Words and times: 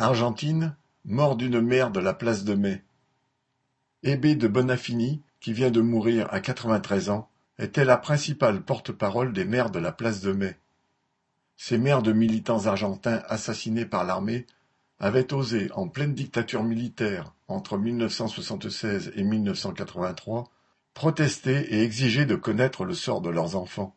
Argentine, 0.00 0.76
mort 1.04 1.36
d'une 1.36 1.60
mère 1.60 1.90
de 1.90 2.00
la 2.00 2.14
place 2.14 2.44
de 2.44 2.54
Mai. 2.54 2.82
Hébé 4.02 4.34
de 4.34 4.48
Bonafini, 4.48 5.20
qui 5.40 5.52
vient 5.52 5.70
de 5.70 5.82
mourir 5.82 6.26
à 6.32 6.40
93 6.40 7.10
ans, 7.10 7.28
était 7.58 7.84
la 7.84 7.98
principale 7.98 8.62
porte-parole 8.62 9.34
des 9.34 9.44
maires 9.44 9.68
de 9.68 9.78
la 9.78 9.92
place 9.92 10.22
de 10.22 10.32
Mai. 10.32 10.56
Ces 11.58 11.76
maires 11.76 12.00
de 12.00 12.12
militants 12.12 12.64
argentins 12.64 13.20
assassinés 13.28 13.84
par 13.84 14.04
l'armée 14.04 14.46
avaient 15.00 15.34
osé, 15.34 15.70
en 15.74 15.86
pleine 15.86 16.14
dictature 16.14 16.64
militaire 16.64 17.34
entre 17.46 17.76
1976 17.76 19.12
et 19.16 19.22
1983, 19.22 20.48
protester 20.94 21.74
et 21.74 21.82
exiger 21.82 22.24
de 22.24 22.36
connaître 22.36 22.86
le 22.86 22.94
sort 22.94 23.20
de 23.20 23.28
leurs 23.28 23.54
enfants. 23.54 23.94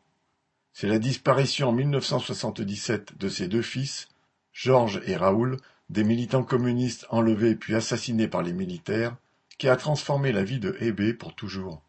C'est 0.73 0.87
la 0.87 0.99
disparition 0.99 1.69
en 1.69 1.71
1977 1.71 3.17
de 3.17 3.29
ses 3.29 3.47
deux 3.47 3.61
fils, 3.61 4.09
Georges 4.51 5.01
et 5.05 5.15
Raoul, 5.15 5.59
des 5.89 6.03
militants 6.03 6.43
communistes 6.43 7.05
enlevés 7.09 7.55
puis 7.55 7.75
assassinés 7.75 8.27
par 8.27 8.41
les 8.41 8.53
militaires, 8.53 9.15
qui 9.57 9.69
a 9.69 9.75
transformé 9.75 10.31
la 10.31 10.43
vie 10.43 10.59
de 10.59 10.75
Hébé 10.79 11.13
pour 11.13 11.35
toujours. 11.35 11.81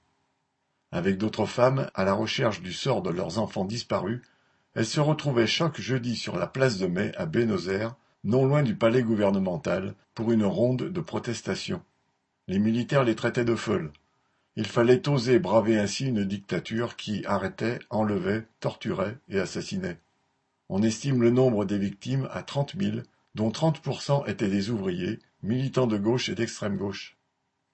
Avec 0.92 1.18
d'autres 1.18 1.46
femmes, 1.46 1.90
à 1.94 2.04
la 2.04 2.12
recherche 2.12 2.60
du 2.60 2.72
sort 2.72 3.02
de 3.02 3.10
leurs 3.10 3.38
enfants 3.38 3.64
disparus, 3.64 4.20
elle 4.74 4.86
se 4.86 5.00
retrouvait 5.00 5.46
chaque 5.46 5.80
jeudi 5.80 6.16
sur 6.16 6.36
la 6.36 6.46
place 6.46 6.78
de 6.78 6.86
Mai 6.86 7.12
à 7.16 7.26
Buenos 7.26 7.68
Aires, 7.68 7.94
non 8.24 8.44
loin 8.44 8.62
du 8.62 8.74
palais 8.74 9.02
gouvernemental, 9.02 9.94
pour 10.14 10.32
une 10.32 10.44
ronde 10.44 10.90
de 10.90 11.00
protestation. 11.00 11.82
Les 12.46 12.58
militaires 12.58 13.04
les 13.04 13.14
traitaient 13.14 13.44
de 13.44 13.54
folles. 13.54 13.92
Il 14.56 14.66
fallait 14.66 15.08
oser 15.08 15.38
braver 15.38 15.78
ainsi 15.78 16.06
une 16.06 16.24
dictature 16.24 16.96
qui 16.96 17.24
arrêtait, 17.26 17.80
enlevait, 17.90 18.46
torturait 18.60 19.18
et 19.28 19.40
assassinait. 19.40 19.98
On 20.68 20.82
estime 20.82 21.22
le 21.22 21.30
nombre 21.30 21.64
des 21.64 21.78
victimes 21.78 22.28
à 22.32 22.42
trente 22.42 22.74
mille, 22.74 23.02
dont 23.34 23.50
30% 23.50 24.28
étaient 24.28 24.48
des 24.48 24.70
ouvriers, 24.70 25.18
militants 25.42 25.86
de 25.86 25.98
gauche 25.98 26.28
et 26.28 26.34
d'extrême 26.34 26.76
gauche. 26.76 27.16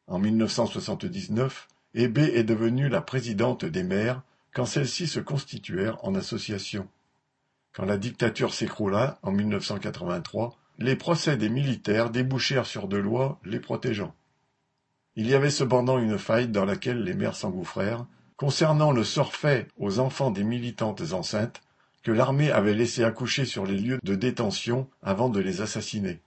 En 0.06 0.19
1979, 0.19 1.69
Hébé 1.94 2.22
est 2.34 2.44
devenue 2.44 2.89
la 2.89 3.00
présidente 3.00 3.64
des 3.64 3.83
maires 3.83 4.22
quand 4.55 4.66
celles-ci 4.66 5.06
se 5.06 5.20
constituèrent 5.20 6.05
en 6.05 6.14
association. 6.14 6.88
Quand 7.72 7.84
la 7.84 7.98
dictature 7.98 8.53
s'écroula 8.53 9.19
en 9.22 9.31
1983, 9.31 10.56
les 10.78 10.97
procès 10.97 11.36
des 11.36 11.48
militaires 11.48 12.11
débouchèrent 12.11 12.66
sur 12.66 12.88
de 12.88 12.97
lois 12.97 13.38
les 13.44 13.61
protégeant. 13.61 14.14
Il 15.14 15.28
y 15.28 15.34
avait 15.34 15.50
cependant 15.50 15.98
une 15.98 16.19
faille 16.19 16.48
dans 16.48 16.64
laquelle 16.64 17.03
les 17.03 17.14
maires 17.14 17.36
s'engouffrèrent, 17.36 18.06
concernant 18.36 18.91
le 18.91 19.05
sort 19.05 19.34
fait 19.34 19.69
aux 19.77 19.98
enfants 19.98 20.31
des 20.31 20.44
militantes 20.44 21.12
enceintes 21.12 21.61
que 22.03 22.12
l'armée 22.12 22.51
avait 22.51 22.75
laissé 22.75 23.05
accoucher 23.05 23.45
sur 23.45 23.67
les 23.67 23.77
lieux 23.77 23.98
de 24.03 24.15
détention 24.15 24.89
avant 25.03 25.29
de 25.29 25.41
les 25.41 25.61
assassiner. 25.61 26.20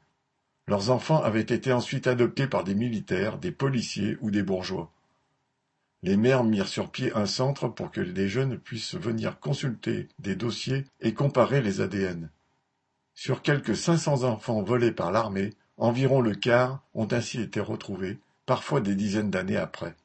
Leurs 0.67 0.89
enfants 0.89 1.21
avaient 1.21 1.41
été 1.41 1.73
ensuite 1.73 2.07
adoptés 2.07 2.47
par 2.47 2.63
des 2.63 2.75
militaires, 2.75 3.37
des 3.37 3.51
policiers 3.51 4.17
ou 4.21 4.31
des 4.31 4.43
bourgeois. 4.43 4.91
Les 6.03 6.17
maires 6.17 6.43
mirent 6.43 6.67
sur 6.67 6.91
pied 6.91 7.13
un 7.15 7.25
centre 7.25 7.67
pour 7.67 7.91
que 7.91 8.01
les 8.01 8.27
jeunes 8.27 8.57
puissent 8.57 8.95
venir 8.95 9.39
consulter 9.39 10.09
des 10.19 10.35
dossiers 10.35 10.85
et 10.99 11.13
comparer 11.13 11.61
les 11.61 11.81
ADN. 11.81 12.29
Sur 13.15 13.41
quelques 13.41 13.75
500 13.75 14.23
enfants 14.23 14.61
volés 14.61 14.91
par 14.91 15.11
l'armée, 15.11 15.51
environ 15.77 16.21
le 16.21 16.35
quart 16.35 16.83
ont 16.93 17.07
ainsi 17.11 17.41
été 17.41 17.59
retrouvés, 17.59 18.19
parfois 18.45 18.81
des 18.81 18.95
dizaines 18.95 19.31
d'années 19.31 19.57
après. 19.57 19.95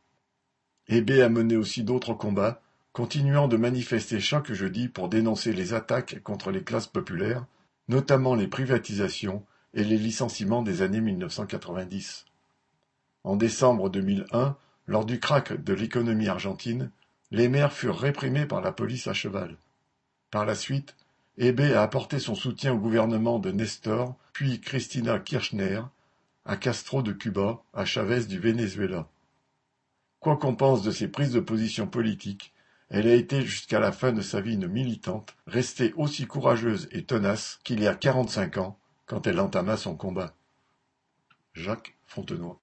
Hébé 0.87 1.23
a 1.23 1.29
mené 1.29 1.57
aussi 1.57 1.83
d'autres 1.83 2.15
combats, 2.15 2.63
continuant 2.99 3.47
de 3.47 3.57
manifester 3.57 4.19
chaque 4.19 4.53
jeudi 4.53 4.89
pour 4.89 5.09
dénoncer 5.09 5.53
les 5.53 5.73
attaques 5.73 6.21
contre 6.25 6.51
les 6.51 6.65
classes 6.65 6.89
populaires, 6.89 7.47
notamment 7.87 8.35
les 8.35 8.49
privatisations 8.49 9.45
et 9.73 9.85
les 9.85 9.99
licenciements 9.99 10.63
des 10.63 10.83
années 10.83 11.01
1990. 11.01 12.25
En 13.23 13.37
décembre 13.37 13.89
2001, 13.89 14.57
lors 14.89 15.05
du 15.05 15.21
krach 15.21 15.53
de 15.53 15.73
l'économie 15.75 16.27
argentine, 16.27 16.91
les 17.31 17.49
maires 17.49 17.73
furent 17.73 18.01
réprimés 18.01 18.47
par 18.47 18.63
la 18.63 18.73
police 18.73 19.07
à 19.07 19.13
cheval. 19.13 19.57
Par 20.33 20.45
la 20.45 20.57
suite, 20.57 20.97
Hébé 21.37 21.75
a 21.75 21.83
apporté 21.83 22.19
son 22.19 22.35
soutien 22.35 22.73
au 22.73 22.79
gouvernement 22.79 23.39
de 23.39 23.53
Nestor, 23.53 24.17
puis 24.33 24.61
Cristina 24.61 25.21
Kirchner, 25.21 25.83
à 26.45 26.57
Castro 26.57 27.03
de 27.03 27.13
Cuba, 27.13 27.63
à 27.75 27.85
Chavez 27.85 28.25
du 28.25 28.41
Venezuela. 28.41 29.07
Quoi 30.19 30.37
qu'on 30.37 30.57
pense 30.57 30.83
de 30.83 30.91
ses 30.91 31.07
prises 31.07 31.33
de 31.33 31.39
position 31.39 31.87
politiques, 31.87 32.53
elle 32.91 33.07
a 33.07 33.15
été 33.15 33.43
jusqu'à 33.43 33.81
la 33.81 33.93
fin 33.93 34.13
de 34.13 34.23
sa 34.23 34.41
vie 34.41 34.55
une 34.55 34.69
militante, 34.69 35.37
restée 35.47 35.93
aussi 35.95 36.27
courageuse 36.27 36.89
et 36.91 37.05
tenace 37.05 37.61
qu'il 37.65 37.81
y 37.81 37.87
a 37.87 37.95
quarante-cinq 37.95 38.57
ans, 38.57 38.79
quand 39.07 39.27
elle 39.27 39.41
entama 39.41 39.77
son 39.77 39.97
combat. 39.97 40.35
Jacques 41.53 41.97
Fontenoy 42.07 42.57